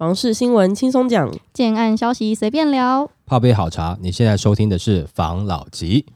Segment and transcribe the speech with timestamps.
[0.00, 3.10] 房事新闻轻松讲，建案消息随便聊。
[3.26, 6.06] 泡杯好茶，你现在收听的是房老吉。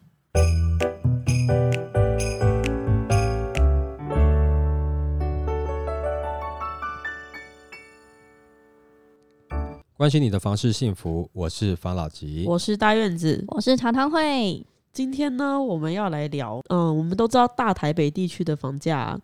[9.99, 12.47] 关心你的房事幸福，我是房老吉。
[12.49, 13.45] 我是大院子。
[13.49, 14.65] 我是茶汤会，
[14.95, 19.21] 今天呢，我们要来聊，嗯，我们都知道大台北地区的房价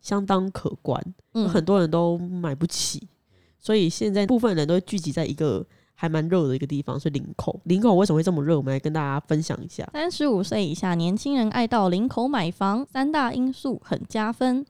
[0.00, 1.02] 相当可观，
[1.32, 3.08] 嗯很多人都买不起，
[3.64, 5.64] 所以现在部分人都聚集在一个
[5.94, 7.58] 还蛮热的一个地方，是林口。
[7.64, 8.58] 林口为什么会这么热？
[8.58, 9.88] 我们来跟大家分享一下。
[9.94, 14.66] 三十五岁以下年轻人爱到林口买房，三大因素很加分。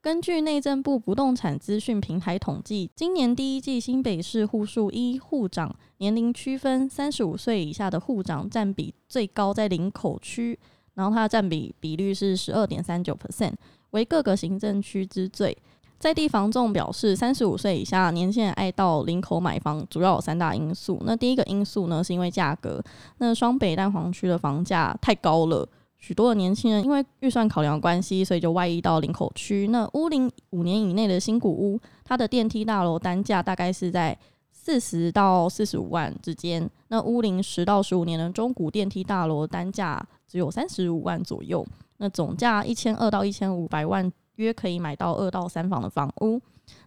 [0.00, 10.56] 根据内政部不动产资讯平台统计，今年第一季新北市户数一户长年龄区分，三十五岁以下的户长占比最高在林口区，
[10.94, 13.54] 然后它的占比比率是十二点三九 percent，
[13.90, 15.58] 为各个行政区之最。
[15.98, 21.02] 在地房仲表示，三十五岁以下年轻人爱到林口买房，主要有三大因素。
[21.04, 22.80] 那第一个因素呢，是因为价格。
[23.18, 29.66] 那双北蛋黄区的房价太高了，许多的年轻人因为预算考量关系，所以就外移到林口区。
[29.68, 34.16] 那屋龄五年以内的新古屋，它的电梯大楼单价大概是在
[34.52, 36.70] 四十到四十五万之间。
[36.86, 41.66] 那屋龄十到十五年的中古电梯大楼单价只有三十五万左右。
[41.96, 46.40] 那总价一千二到一千五百万，约可以买到二到三房的房屋。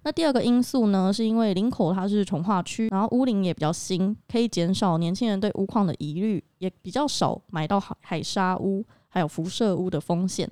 [0.04, 10.50] 那第二个因素呢，是因为林口它是从化区，然后屋龄也比较新，可以减少年轻人对屋况的疑虑，也比较少买到海海沙屋还有辐射屋的风险。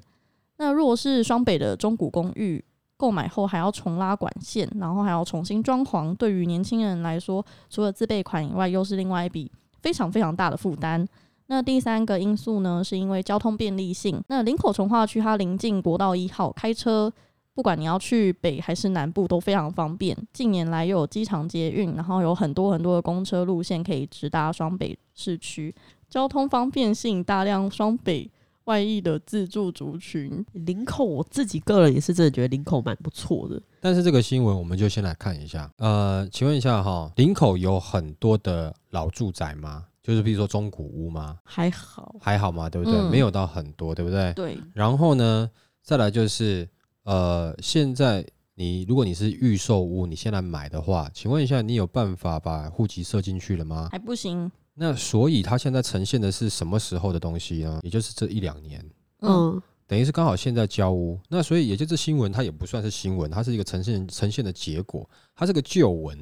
[0.57, 2.63] 那如果是双北的中古公寓，
[2.97, 9.49] 购买后还要重拉管线，然后还要重新装潢，对于年轻人来说，除了自备款以外，又是另外一笔
[9.81, 11.07] 非常非常大的负担。
[11.51, 14.21] 那第三个因素呢，是因为交通便利性。
[14.27, 17.11] 那林口从化区它临近国道一号，开车
[17.55, 20.15] 不管你要去北还是南部都非常方便。
[20.31, 25.73] 近年来又有机场捷运，然后有很多很多的公车路线可以直达双北市区，
[26.07, 28.29] 交通方便性大量双北
[28.65, 30.45] 外溢的自住族群。
[30.53, 33.59] 林口，我自己个人也是真的觉得林口蛮不错的。
[33.81, 35.67] 但是这个新闻我们就先来看一下。
[35.79, 39.85] 呃，请问一下哈，林口有很多的老住宅吗？
[40.09, 41.37] 就是比如说中古屋吗？
[41.43, 42.67] 还好，还好嘛？
[42.67, 42.99] 对不对？
[42.99, 44.33] 嗯没有到很多，对不对？
[44.33, 45.47] 对，然后呢，
[45.83, 46.67] 再来就是
[47.03, 48.25] 呃，现在
[48.55, 53.87] 你如果你是预售屋，你现在买的话，请问一下，你有办法把户籍设进去了吗？
[53.91, 54.51] 还不行。
[54.73, 57.79] 那所以它现在呈现的是什么时候的东西呢？
[57.83, 58.83] 也就是这一两年，
[59.19, 61.19] 嗯，嗯，等于是刚好现在交屋。
[61.29, 66.17] 那所以也就是新闻，它也不算是新闻，它是一个呈现呈现的结果，它是个旧闻。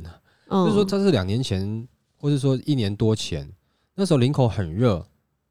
[0.49, 1.87] 嗯就是说它是两年前，
[2.17, 3.51] 或者说一年多前，
[3.99, 4.99] 那时候林口很热，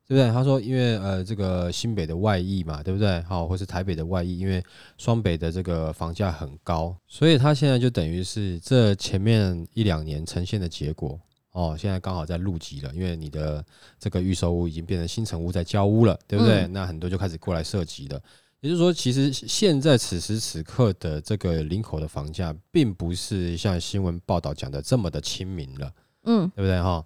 [0.07, 0.31] 对不对？
[0.31, 3.21] 他说因为呃这个新北的外溢嘛，对不对？
[3.23, 4.63] 好，或是台北的外溢，因为
[4.97, 11.21] 双北的这个房价很高，所以他现在就等于是这前面一两年呈现的结果。
[11.51, 13.65] 哦，现在刚好在入籍了，因为你的
[13.99, 16.67] 这个预售屋已经变成新城屋在交屋了，对不对？
[16.67, 18.23] 嗯那很多就开始过来涉及了。
[18.61, 25.91] 也就是说，其实现在此时此刻的这个林口的房价，并不是像新闻报道讲的这么的亲民了，
[26.27, 27.05] 嗯，对不对哈？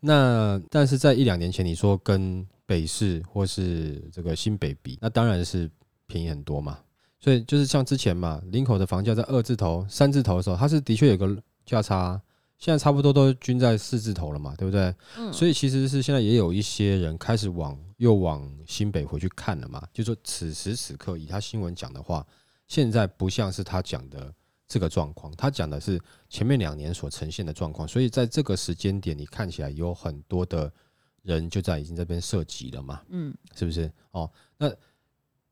[0.00, 5.70] 那但是在一两年前，你说跟北市或是这个新北比，那当然是
[6.06, 6.78] 便宜很多嘛。
[7.20, 12.20] 所以就是像之前嘛，林口的房价在二字头、三字头的时候，它是的确有个价差啊，
[12.58, 14.92] 现在差不多都均在四字头了嘛，对不对？
[15.16, 22.26] 嗯所以其实是现在也有一些人开始往又往新北回去看了嘛，就说此时此刻以他新闻讲的话，
[22.66, 24.34] 现在不像是他讲的
[24.72, 26.00] 这个状况，他讲的是
[26.30, 30.72] 前面两年所呈现的状况，所以在这个时间点，你看起来有很多的
[31.20, 33.92] 人就在已经这边涉及了嘛，嗯，是不是？
[34.12, 34.72] 哦，那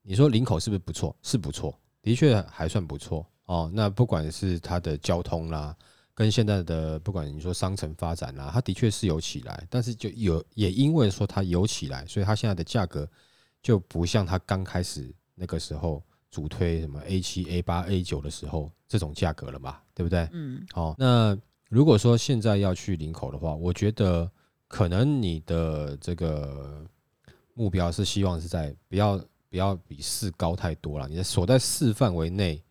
[0.00, 1.14] 你说林口是不是不错？
[1.22, 3.70] 是不错，的确还算不错哦。
[3.74, 5.76] 那不管是它的交通啦，
[6.14, 13.06] 跟现在的不管你说商城发展啦，它的确是有起来，但是就有也因为说它有起来，所以它现在的价格
[13.62, 20.28] 就不像它刚开始那个时候主推什么 A 七、A 八、A 九的时候这种价格了嘛，对不对？
[20.32, 21.36] 嗯，好、那
[21.68, 24.30] 如果说现在要去领口的话，我觉得
[24.68, 26.84] 可能你的这个
[27.54, 29.18] 目标是希望是在不要
[29.48, 32.62] 不要比四高太多了，你的所在四范围内，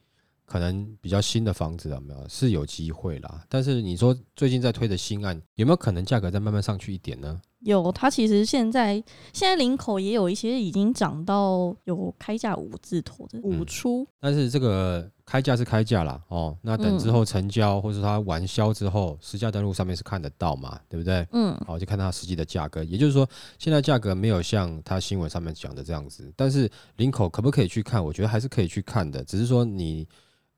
[0.45, 3.45] 可能比较新的房子有没有是有机会啦。
[3.49, 7.41] 但是你说最近在推的新案，有没有可能价格再慢慢上去一点呢？
[7.61, 8.95] 有，它其实现在
[9.33, 21.27] 现在领口也有一些已经涨到有开价五字头的五嗯出，但是这个开价是开价啦，哦，那等之后成交、或是它完销之后，实价登录上面是看得到嘛，对不对？
[21.33, 22.83] 嗯好，就看它实际的价格。
[22.83, 23.27] 也就是说，
[23.57, 28.03] 现在价格没有像它新闻上面讲的这样子，但是领口可不可以去看？
[28.03, 30.07] 我觉得还是可以去看的，只是说你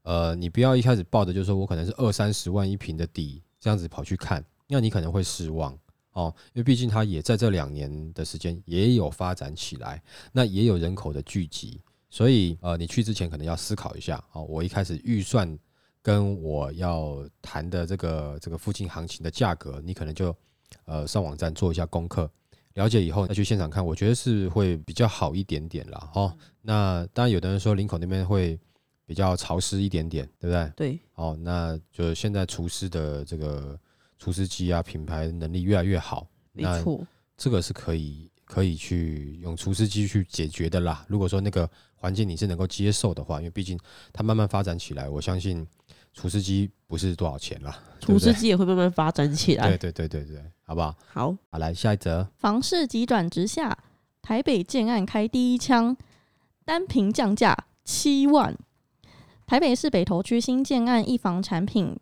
[0.04, 5.76] 呃，你不要一开始抱的就是说我可能是二三十万一平的底这样子跑去看，那你可能会失望
[6.14, 15.58] 哦，因为毕竟它也在这两年的时间也有发展起来，那也有人口的聚集，所以呃，你去之前可能要思考一下哦，我一开始预算
[16.02, 20.36] 跟我要谈的这个这个附近行情的价格，你可能就
[20.86, 22.30] 呃上网站做一下功课。
[22.76, 26.10] 了解以后再去现场看，我觉得是会比较好一点点啦。
[26.14, 26.34] 哦。
[26.62, 28.58] 那当然，有的人说林口那边会
[29.06, 30.72] 比较潮湿一点点，对不对？
[30.78, 31.00] 对。
[31.16, 33.78] 哦，那就现在厨师的这个
[34.22, 36.28] 厨师机啊，品牌能力越来越好。
[36.54, 37.04] 没错。
[37.36, 41.04] 这个是可以可以去用厨师机去解决的啦。
[41.08, 43.80] 如果说那个环境你是能够接受的话，因为毕竟
[44.14, 45.68] 它慢慢发展起来，我相信。
[46.14, 49.70] 厨师机不是多少钱啦，厨师机也会慢慢发展起来。
[49.70, 50.94] 对对对对对，好不好？
[51.08, 52.28] 好，好来下一则。
[52.36, 53.78] 房市急转直下，
[54.22, 55.96] 台北建案开第一枪，
[56.66, 58.54] 单平降价七万。
[59.48, 61.98] 台北市北投区新建案一房产品，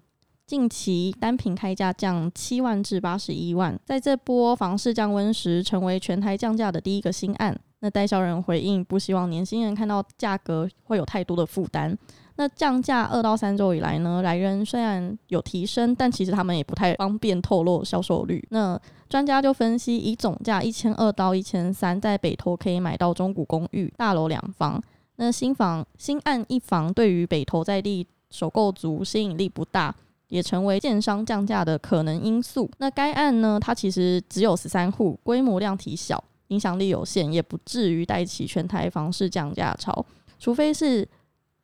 [0.49, 3.79] 近期单品开价降七万至八十一万。
[3.85, 7.55] 在这波房市降温时，成为全台降价的第一个新案。
[7.81, 11.95] 那代销人回应，不希望年轻人看到价格会有太多的负担。
[12.37, 18.43] 那降价二到三周以来呢，来人虽然有提升，但其实他们也不太方便透露销售率。
[18.49, 24.81] 那专家就分析，以总价一千二到一千三，在北投可以买到中古公寓大楼两房。
[25.17, 29.95] 那新房新案一房，对于北投在地首购族吸引力不大，
[30.29, 32.71] 也成为建商降价的可能因素。
[32.77, 40.05] 那该案呢，它其实只有十三户，规模量体小，影响力有限，也不至于带起全台房市降价潮，
[40.39, 41.07] 除非是。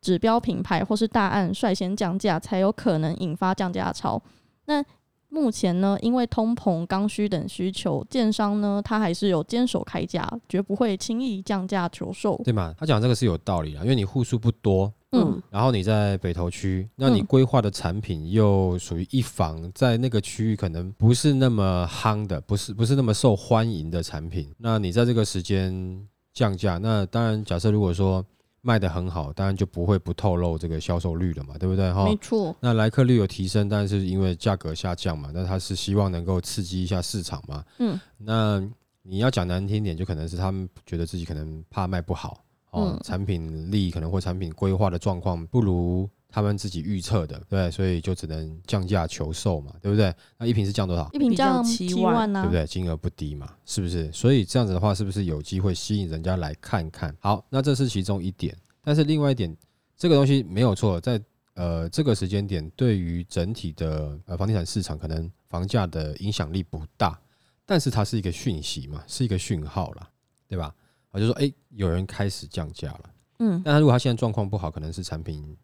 [0.01, 4.21] 指标品牌或是大案率先降价，才有可能引发降价潮。
[4.65, 4.85] 那
[5.29, 12.71] 目前呢，因为通膨、刚需等需求，建商呢，他还是有坚守开价，绝不会轻易降价求售，对吗？
[12.77, 28.25] 他讲这个是有道理的，因为你户数不多，嗯，然后你在北投区，那你规划的产品又属于一房，在那个区域可能不是那么夯的，不是不是那么受欢迎的产品，那你在这个时间降价，那当然，假设如果说。
[28.67, 31.93] 卖的很好，当然就不会不透露这个销售率了嘛，对不对？
[31.93, 32.55] 哈，没错。
[32.59, 37.63] 那来客率有提升，但是因为价格下降嘛，那他是希望能够刺激一下市场嘛。
[37.77, 38.59] 嗯，那
[39.03, 42.43] 你要讲难听点，就可能是他们觉得自己可能怕卖不好
[42.75, 46.09] 哦，产品力可能或产品规划的状况不如。
[46.27, 50.13] 他们自己预测的，对，所以就只能降价求售嘛，对不对？
[50.37, 51.09] 那一瓶是降多少？
[51.13, 52.67] 一瓶降七万呢，对不对？
[52.67, 54.11] 金额不低嘛，是不是？
[54.11, 57.15] 所以这样子的话，是不是有机会吸引人家来看看？
[57.21, 59.55] 好，那这是其中一点，但是另外一点，
[59.95, 61.21] 这个东西没有错，在
[61.53, 67.17] 呃这个时间点，对于整体的呃房地产市场，可能房价的影响力不大，
[67.65, 70.09] 但是它是一个讯息嘛，是一个讯号啦，
[70.49, 70.75] 对吧？
[71.15, 73.09] 我就说，哎，有人开始降价了，
[73.39, 75.57] 嗯，但他如果他现在状况不好，可能是产品。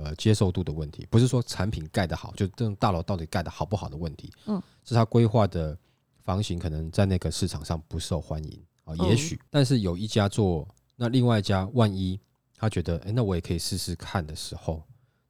[0.00, 5.76] 呃，接受度的问题，不是说产品盖得好，就这种大楼到底盖得好不好的问题，嗯，是他规划的
[6.22, 12.16] 房型可能在那个市场上不受欢迎啊，也许，但是有一家做，那另外一家万一
[12.56, 14.80] 他觉得，哎，那我也可以试试看的时候，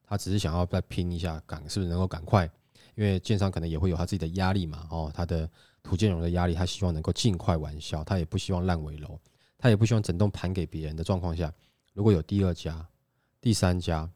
[0.06, 2.44] 他只是想要再拼一下，赶是不是能够赶快？
[2.94, 5.48] 因为建商可能也会有他自己的压力嘛，哦，他的
[5.82, 9.18] 土建融的压力，他希望能够尽快完销，他也不希望烂尾楼，
[9.58, 11.52] 他也不希望整栋盘给别人的状况下，
[11.92, 12.86] 如果有第二家、
[13.40, 14.08] 第三家。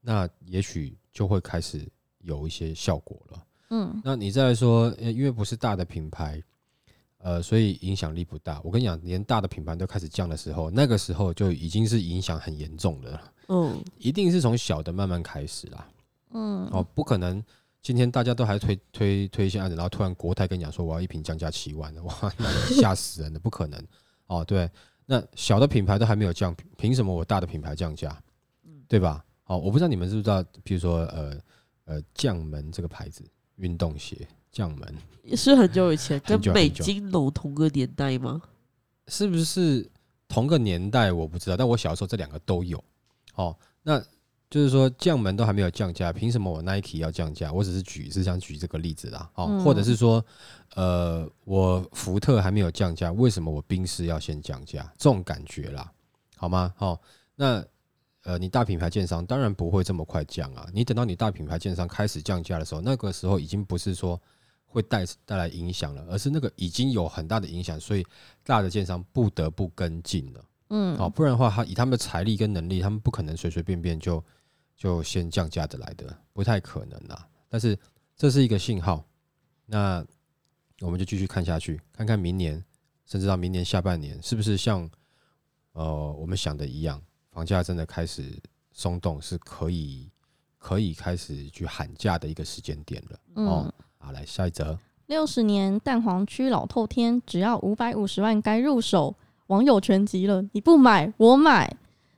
[0.00, 1.86] 那也许就会开始
[2.20, 3.46] 有一些效果了。
[3.70, 6.42] 嗯，那你再说，因为不是大的品牌，
[7.18, 8.60] 呃，所以影响力不大。
[8.62, 13.32] 我跟你讲，连大的品牌都开始降的时候，那个时候就已经是影响很严重的了。
[13.48, 15.88] 嗯，一定是从小的慢慢开始啦。
[16.30, 17.44] 嗯，哦，不可能
[17.82, 22.14] 今天大家都还推推推一些案子，然后突然国泰跟你讲说我要一瓶降价七万的，哇，
[22.70, 23.84] 吓死人了，不可能。
[24.28, 24.70] 哦，对，
[25.10, 28.14] 那小的品牌都还没有降，凭什么我大的品牌降价？
[28.64, 29.24] 嗯，对吧？
[29.46, 31.40] 哦，我不知道你们知不知道，比如说，呃
[31.86, 33.24] 呃，将门这个牌子
[33.56, 34.94] 运动鞋，将门
[35.34, 38.42] 是很久以前， 跟美金龙同个年代吗？
[39.06, 39.90] 是不是
[40.28, 41.10] 同个年代？
[41.10, 42.84] 我不知道，但我小时候这两个都有。
[43.36, 44.04] 哦，那
[44.50, 47.52] 就是说降门都还没有降价，凭什么我 Nike 要降价？
[47.52, 49.30] 我只是举是想举这个例子啦。
[49.34, 50.24] 哦，或者是说，
[50.74, 54.82] 呃，我福特还没有降价，为什么我宾士要先降价？
[54.96, 55.90] 这种感觉啦，
[56.36, 56.72] 好吗？
[56.76, 57.00] 好，
[57.34, 57.64] 那。
[58.24, 60.68] 呃，你大品牌建商当然不会这么快降啊！
[60.74, 64.20] 你等到你大品牌建商开始降价的时候，那个时候已经不是说
[64.66, 68.04] 会带带来影响了，而是那个已经有很大的影响，所以
[68.44, 70.44] 大的建商不得不跟进了。
[70.70, 74.22] 嗯，好，不然的话，他以他们的财力跟能力，他们不可能随随便便就
[74.78, 77.28] 就先降价的来的，不太可能啦。
[77.48, 77.76] 但是
[78.16, 79.04] 这是一个信号，
[79.66, 80.02] 那
[80.80, 82.64] 我们就继续看下去，看看明年，
[83.04, 84.88] 甚至到明年下半年，是不是像
[85.72, 87.02] 呃我们想的一样。
[87.30, 88.40] 房价真的开始
[88.72, 90.10] 松动，是可以
[90.58, 93.18] 可以开始去喊价的一个时间点了。
[93.34, 94.78] 嗯哦，好，来下一则。
[95.06, 99.16] 六十年蛋黄区老透天，只要五百五十万该入手，
[99.48, 101.76] 网友全急了，你不买我买。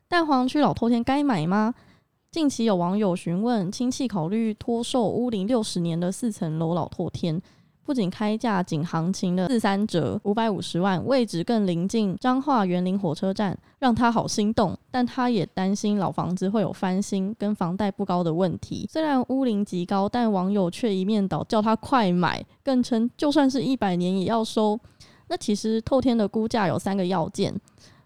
[0.08, 1.74] 蛋黄区老透天该买吗？
[2.32, 7.42] 近期有网友询问亲戚考虑托售屋龄六十年的四层楼老透天，
[7.84, 14.78] 不仅开价仅行情的四三折，五百五十万，位置更临近彰化园林火车站，让他好心动。
[14.92, 18.86] 但他也担心老房子会有翻新跟房贷不高的问题。
[18.88, 24.78] 虽然屋龄极高，但网友却一面倒叫他快买，更称就算是一百年也要收。
[25.26, 27.52] 那其实透天的估价有三个要件，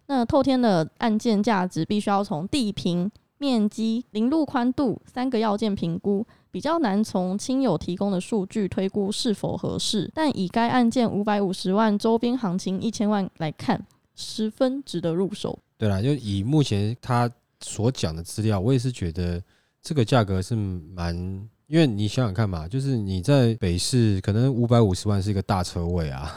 [0.07, 10.11] 那透天的案件价值必须要从地平、面积、林路宽度三个要件评估，比较难从亲友提供的数据推估是否合适。
[10.15, 15.59] 但以该案件五百五十万周边行情一千万来看，十分值得入手。
[15.77, 19.43] 对啦，就以目前他所讲的资料，我也是觉得
[19.83, 26.31] 这个价格是蛮，因为你想想看嘛，就是你在北市可能五百五十万是一个大车位啊，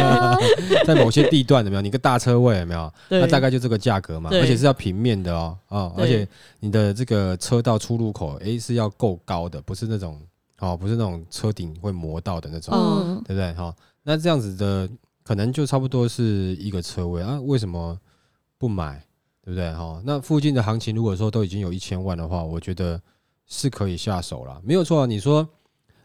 [0.00, 0.36] 啊，
[0.84, 1.80] 在某些地段有没有？
[1.82, 2.92] 你个大车位有没有？
[3.08, 6.26] 那大概就这个价格嘛，而且是要平面的哦，哦，而且
[6.60, 10.20] 你的这个车道出入口，诶是要够高的，不是那种
[10.58, 13.52] 哦，不是那种车顶会磨到的那种，嗯，对不对？
[13.54, 14.88] 哈、那这样子的
[15.22, 17.98] 可能就差不多是一个车位啊，为什么
[18.58, 19.00] 不买？
[19.44, 19.72] 对不对？
[19.72, 23.00] 哈、那附近的行情如果说都已经有一千万的话，我觉得
[23.46, 25.06] 是可以下手了，没有错啊。
[25.06, 25.48] 你说，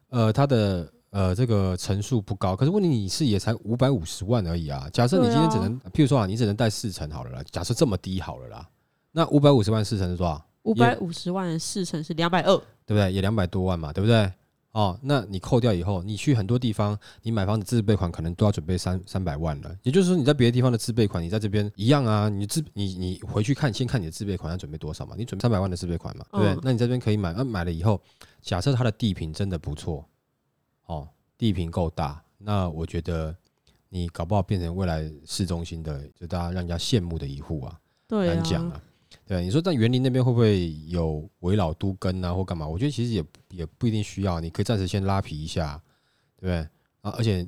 [0.10, 4.90] 呃，它的呃这个层数不高，可是问题你是也才五百五十万而已啊。
[4.94, 8.70] 假设你今天只能，譬如说啊，你只能贷四成好了啦，假设这么低好了啦，
[9.12, 10.42] 那五百五十万四成是多少？
[10.64, 12.56] 五百五十万四成是两百二，
[12.86, 13.12] 对不对？
[13.12, 14.32] 也两百多万嘛，对不对？
[14.72, 19.78] 哦，那你扣掉以后，你去很多地方，你买房子自备款可能都要准备三三百万了。
[19.84, 22.30] 也就是说，你在别的地方的自备款，你在这边一样啊。
[22.30, 25.14] 你自你你回去看，先看你的自备款要准备多少嘛？
[25.18, 26.54] 你准备三百万的自备款嘛，对不对？
[26.54, 28.02] 嗯那你这边可以买，那、买了以后，
[28.42, 30.08] 假设它的地坪真的不错，
[30.86, 33.36] 哦，地坪够大，那我觉得
[33.90, 37.78] 你搞不好变成未来市中心的，就大家让人家羡慕的一户啊。
[38.08, 38.82] 对啊，难讲啊。
[39.32, 42.68] 对，你说在园林那边会不会有围绕都根啊，或干嘛？
[42.68, 45.82] 我觉得其实也也不一定需要，你可以暂时先拉皮一下，
[46.36, 46.58] 对不对？
[47.00, 47.48] 啊，而且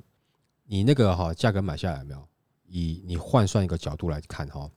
[0.63, 2.25] 你那个哈价格买下来有没有？
[2.69, 4.71] 以你换算一个角度来看哈，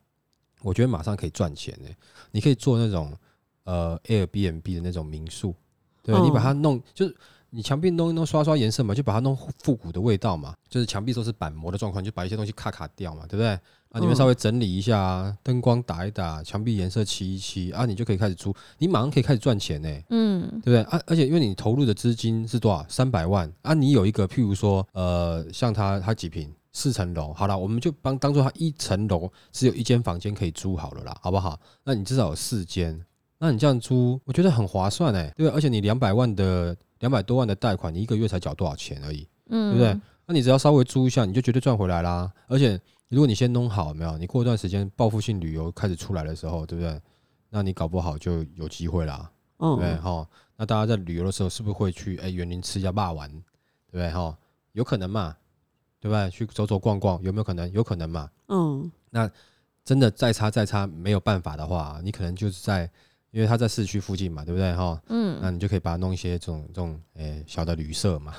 [0.62, 1.96] 我觉得马上可以赚钱诶、
[2.32, 3.16] 你可以做那种
[3.62, 5.54] 呃 Airbnb 的那种民宿，
[6.02, 7.16] 对你把它弄就是。
[7.48, 13.58] 你墙壁弄一弄，刷刷颜色嘛，就把它弄复古的味道嘛，就是墙壁都是板模的状况，就把一些东西咔咔掉嘛，对不对？
[13.90, 20.82] 啊，你们嗯稍微整理一下啊，灯光打一打，墙壁颜色漆一漆啊，你就可以开始租，你马上可以开始赚钱呢、嗯，对不对？
[20.82, 22.84] 啊，而且因为你投入的资金是多少？
[22.88, 26.52] 三百万啊，你有一个譬如说，呃，像他他几平？
[26.78, 31.58] 四层楼，好了，我们就帮当做他一层楼只有一间房间可以租好了啦，好不好？
[31.84, 33.02] 那你至少有四间，
[33.38, 35.56] 那你这样租，我觉得很划算哎、对不对？
[35.56, 39.26] 而且你两百万的两百多万的贷款，你一个月才缴多少钱而已？
[39.48, 39.98] 嗯，对不对？
[40.26, 42.30] 那你只要稍微租一下，你就绝对赚回来啦。
[42.46, 44.18] 而且如果你先弄好，没有？
[44.18, 47.00] 你过一段时间报复性旅游开始出来的时候，对不对？
[47.50, 54.10] 那你搞不好就有机会啦，对哈，那大家在旅游的时候，是不是会去哎园林吃一下霸丸，对不对？
[54.10, 54.36] 哈，
[54.72, 55.36] 有可能嘛，
[56.00, 56.28] 对不对？
[56.30, 57.70] 去走走逛逛，有没有可能？
[57.70, 58.28] 有可能嘛。
[58.48, 59.30] 嗯，那
[59.84, 62.90] 真的再差再差没有办法的话，你可能就是在，
[63.30, 64.74] 因为它在市区附近嘛，对不对？
[64.74, 68.34] 哈，嗯，那你就可以把它弄一些这种这种诶、小的旅社嘛，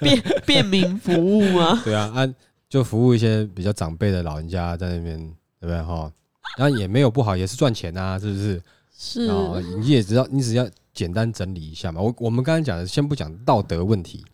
[0.00, 1.80] 便便民服务吗？
[1.84, 2.34] 对啊，按
[2.68, 5.18] 就服务一些比较长辈的老人家在那边，
[5.60, 6.12] 对不对哈？
[6.58, 8.62] 当然也没有不好，也是赚钱啊，是不是？
[8.98, 12.00] 是，哦，你也知道你只要简单整理一下嘛。
[12.00, 14.24] 我我们刚才讲的，先不讲道德问题，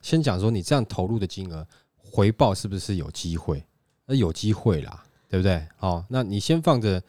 [0.00, 3.62] 先讲说你这样投入的金额回报是不是有机会？
[4.06, 5.62] 那有机会啦，对不对？
[5.80, 7.02] 哦，那你先放着，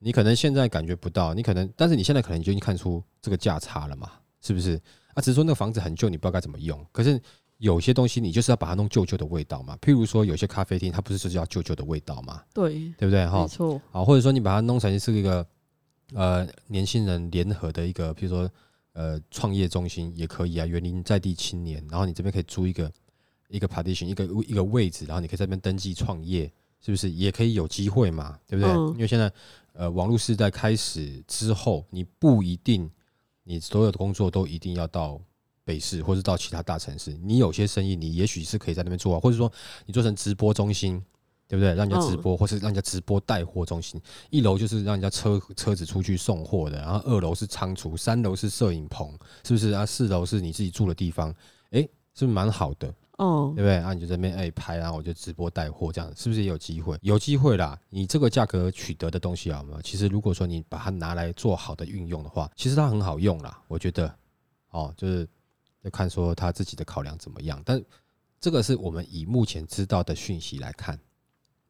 [0.00, 4.80] 你可能现在感觉不到，你可能，但是你现在可能就已经看出这个价差了嘛，是不是？
[5.14, 7.20] 啊，只是说那个房子很旧，你不知道该怎么用，可是。
[7.60, 13.26] 有些东西你就是要把它弄旧旧的味道嘛，譬如说有些咖啡厅，它不是就是要旧旧的味道嘛，对，对不对？
[13.26, 15.46] 哈没，错，啊，或者说你把它弄成是一个
[16.14, 18.50] 呃年轻人联合的一个，譬如说
[18.94, 22.90] 呃创业中心也可以啊，园林在地青年，然后你这边可以租一个
[23.50, 28.38] 一个 partition 一个一个位置，然后你可以在那边登记创业，是不是也可以有机会嘛？
[28.46, 28.72] 对不对？
[28.72, 29.30] 嗯因为现在
[29.74, 32.90] 呃网络时代开始之后，你不一定
[33.50, 35.20] 你所有的工作都一定要到。
[35.62, 39.52] 北市或是到其他大城市，你有些生意你也许是可以在那边做啊，或者说
[39.86, 41.00] 你做成直播中心，
[41.46, 41.74] 对不对？
[41.74, 44.00] 让人家直播，或是让人家直播带货中心。
[44.30, 49.86] 一楼就是让人家车车子出去送货的，然后二楼是仓储，三楼是摄影棚，是不是啊？
[49.86, 51.32] 四楼是你自己住的地方，
[51.70, 51.82] 诶，
[52.14, 52.92] 是不是蛮好的？
[53.20, 53.76] 哦对，不对？
[53.76, 56.98] 啊，你就在那边哎拍，然后我就直播带货，这样是不是也有机会？
[57.02, 57.78] 有机会啦！
[57.90, 63.62] 你这个价格取得的东西啊，有没有其实如果说你把它拿来做好的运用的话，其实它很好用啦。
[63.68, 64.10] 我觉得，
[64.70, 65.28] 哦，就是
[65.82, 67.62] 要看说他自己的考量怎么样。
[67.62, 67.82] 但
[68.40, 70.98] 这个是我们以目前知道的讯息来看，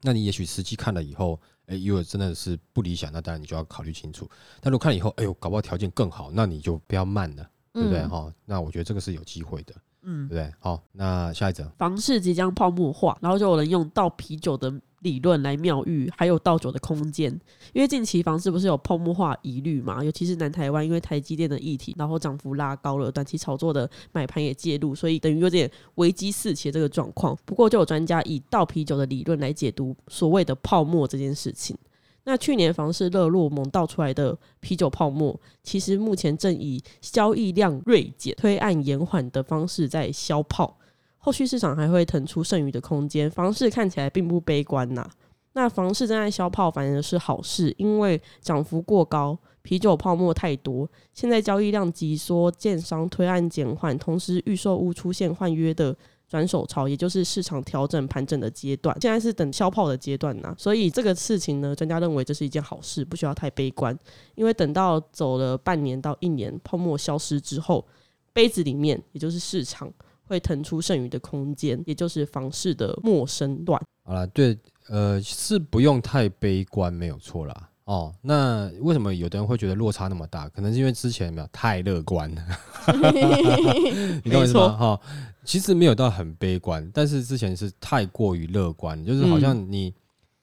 [0.03, 4.31] 那你也许实际看了以后，哎，如果真的是不理想，那当然你就要考虑清楚。
[4.61, 7.99] 但如果看了以后，哎呦，搞不好条件更好，那你就不要慢了，对不对？
[8.03, 10.53] 嗯哈、那我觉得这个是有机会的，对嗯不，对？
[10.59, 11.71] 好，那下一则。
[11.79, 17.31] 房市即将泡沫化，然后就有人用倒啤酒的理论来妙喻，还有倒酒的空间。
[17.73, 27.37] 因为近期房市不是有泡沫化疑虑嘛，尤其是南台湾，因为台积电的议题，然后涨幅拉高了，短期炒作的买盘也介入，所以等于有点危机四起的这个状况。
[27.45, 31.77] 不过就有专家以倒啤酒的理论来解读所谓的泡沫这件事情。
[32.25, 40.77] 那去年房市热络猛倒出来的啤酒泡沫，其实目前正以交易量锐减、推案延缓的方式在消泡。
[41.19, 45.07] 后续市场还会腾出剩余的空间，房市看起来并不悲观呐、
[45.53, 55.95] 那房市正在消泡，反而是好事，因为涨幅过高，啤酒泡沫太多，现在交易量急缩，建商推案减缓，同时预售屋出现换约的
[56.31, 63.99] 转手潮，也就是市场调整盘整的阶段，现在是等消泡的阶段呐、所以这个事情呢，专家认为这是一件好事，不需要太悲观，
[64.37, 67.85] 因为等到走了半年到一年，泡沫消失之后，
[68.33, 69.93] 杯子里面也就是市场
[70.29, 73.83] 会腾出剩余的空间，也就是房市的陌生段。
[74.05, 74.57] 好了，对，
[74.89, 77.70] 呃，是不用太悲观，没有错啦。
[77.91, 80.49] 哦，那为什么有的人会觉得落差那么大？
[80.51, 82.43] 可能是因为之前没有太乐观了，
[84.23, 84.69] 你懂我意思吗？
[84.77, 85.01] 哈、
[85.45, 89.93] 其实没有到很悲观，但是之前是太过于乐观，就是好像你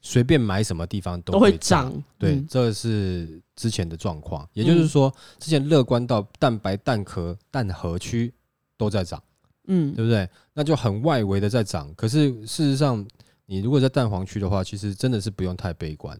[0.01, 1.89] 随便买什么地方都都会会涨。
[1.89, 8.33] 涨，对，嗯这是之前的状况，也就是说，之前乐观到蛋白、蛋壳、蛋核区
[8.77, 9.23] 都在涨。
[9.69, 10.29] 嗯对不对？
[10.53, 13.05] 那就很外围的在涨，可是事实上，
[13.45, 16.17] 你如果在蛋黄区的话，其实真的是不用太悲观。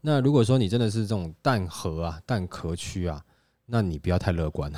[0.00, 3.22] 那如果说你真的是这种蛋壳啊、蛋壳区啊，
[3.66, 4.70] 那你不要太乐观，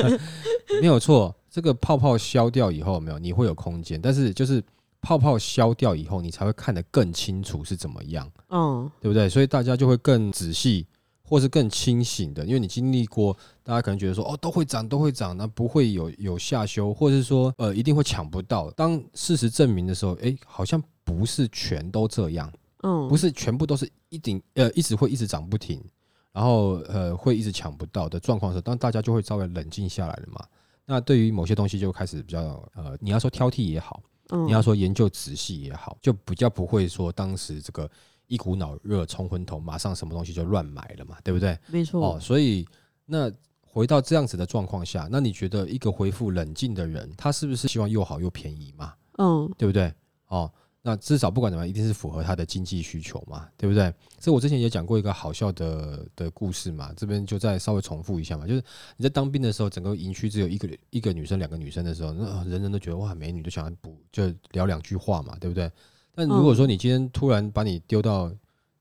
[0.80, 1.34] 没有错。
[1.50, 4.62] 这个泡泡消掉以后，没有你会有空间，但是就是
[5.00, 9.26] 泡泡消掉以后，你才会看得更清楚是怎么样，嗯对不对？
[9.28, 10.86] 所以大家就会更仔细，
[11.22, 18.70] 或是更清醒的，因为你经历过，大家可能觉得说哦都会涨都会涨，那不会有有下修，或者是说呃一定会抢不到。
[18.72, 25.84] 当事实证明的时候，诶，好像不是全都这样，嗯，不是全部都是一定呃一直会一直涨不停，
[26.32, 30.42] 然后呃会一直抢不到的状况的时候，当大家就会稍微冷静下来了嘛。
[30.86, 32.40] 那对于某些东西就开始比较
[32.74, 37.90] 呃，你要说挑剔也好，嗯你要说研究仔细也好，就比较不会说当时这个
[38.26, 41.58] 一股脑热冲昏头，马上什么东西就乱买了嘛，对不对？
[41.66, 42.66] 没错，哦，所以
[43.04, 48.94] 那回到这样子的状况下，那你觉得一个恢复冷静的人，他是不是希望又好又便宜嘛？
[49.18, 49.92] 嗯对不对？
[50.28, 50.50] 哦，
[50.88, 53.92] 那至少不管怎么样，一定是符合他的经济需求嘛，对不对？
[54.20, 58.62] 所以我之前也讲过一个好笑的的故事嘛，这边就再稍微重复一下嘛，就是
[58.96, 65.68] 你在当兵的时候，整个营区只有一个一个女生、两个女生的时候，那呃人人都觉得哇美女，都想要补，就聊两句话嘛，对不对？
[66.14, 68.32] 但如果说你今天突然把你丢到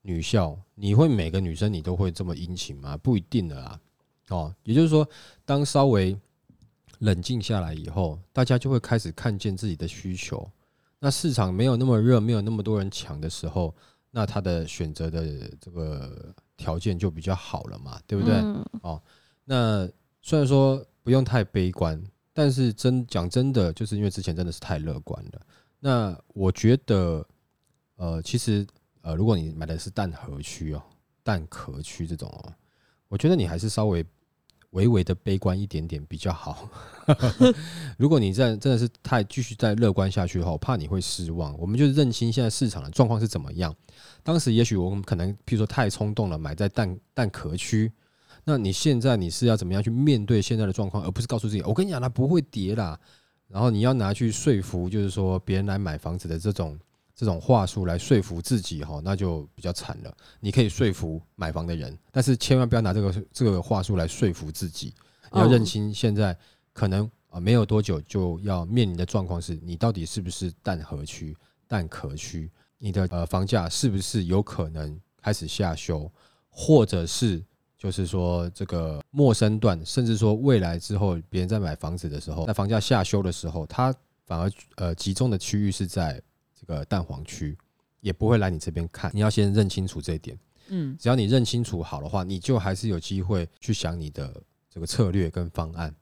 [0.03, 2.95] 女校，你会每个女生你都会这么殷勤吗？
[2.97, 3.79] 不一定的啦。
[4.29, 5.07] 哦，也就是说，
[5.43, 6.15] 当稍微
[6.99, 10.47] 冷静下来以后，大家就会开始看见自己的需求。
[11.05, 13.71] 那市场没有那么热，没有那么多人抢的时候，
[14.09, 15.23] 那他的选择的
[15.61, 18.33] 这个条件就比较好了嘛，对不对？
[18.41, 18.99] 嗯
[19.43, 19.87] 那
[20.23, 25.41] 虽然说不用太悲观，但是真讲真的，就是因为之前真的是太乐观了。
[25.79, 27.23] 那我觉得，
[27.97, 28.65] 呃，其实
[29.01, 30.81] 呃，如果你买的是蛋壳区哦，
[31.21, 32.51] 蛋壳区这种哦，
[33.09, 34.03] 我觉得你还是稍微
[34.75, 36.69] 微微的悲观一点点比较好。
[37.97, 41.57] 如果你在真的是太继续再乐观下去的话，我怕你会失望。
[41.57, 43.73] 我们就认清现在市场的状况是怎么样。
[44.21, 47.91] 当时也许我们可能，譬如说太冲动了，买在蛋蛋壳区。
[48.43, 52.99] 那你现在你是要怎么样去面对现在的状况，而不是告诉自己，我跟你讲它不会跌啦。
[53.47, 56.77] 然后你要拿去说服，就是说别人来买房子的这种
[57.15, 60.13] 这种话术来说服自己哈，那就比较惨了。
[60.41, 64.93] 你可以说服买房的人，但是千万不要拿这个这个话术来说服自己。
[65.31, 66.37] 你要哦认清现在
[66.73, 71.35] 可能啊没有多久就要面临的状况是，你到底是不是蛋壳区、
[71.67, 76.11] 蛋壳区，你的呃房价是不是有可能开始下修，
[76.49, 77.43] 或者是
[77.77, 86.21] 就是说这个陌生段，甚至说未来之后别人在买房子的时候，在房价下修的时候，它反而呃集中的区域是在
[86.59, 87.57] 这个蛋黄区，
[87.99, 89.11] 也不会来你这边看。
[89.13, 90.37] 你要先认清楚这一点。
[90.69, 95.93] 嗯只要你认清楚好的话，你就还是有机会去想你的这个策略跟方案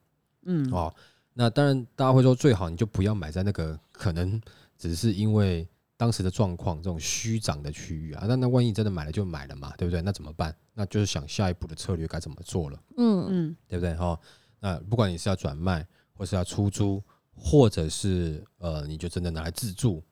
[0.44, 0.94] 嗯哦。
[1.34, 4.40] 那当然，大家会说最好你就不要买在那个可能
[4.78, 8.24] 只是因为当时的状况这种虚涨的区域啊。
[8.26, 10.00] 那那万一真的买了就买了嘛，对不对？
[10.00, 10.56] 那怎么办？
[10.72, 13.94] 那就是想下一步的策略该怎么做了，嗯嗯对不对？
[13.96, 14.18] 哈，
[14.60, 17.02] 那不管你是要转卖，或是要出租，
[17.36, 20.02] 或者是呃，你就真的拿来自住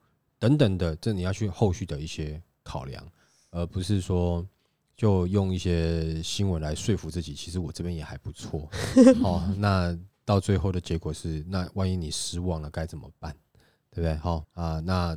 [0.43, 3.01] 等等的，这你要去后续的一些考量，
[3.51, 4.45] 而不是说
[4.97, 8.69] 就用一些新闻来说服自己，其实我这边也还不错。
[9.23, 13.33] 哦，那到最后的结果是，那万一你失望了该怎么办？
[13.89, 14.17] 对不对？
[14.17, 15.17] 好啊，那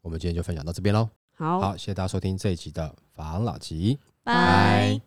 [0.00, 1.10] 我们今天就分享到这边喽。
[1.34, 3.98] 好，好，谢谢大家收听这一集的法郎老吉。
[4.22, 4.98] 拜。